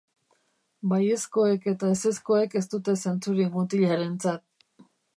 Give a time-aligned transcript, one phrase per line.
[0.93, 4.47] Baiezkoek eta ezezkoek ez dute zentzurik mutilarentzat.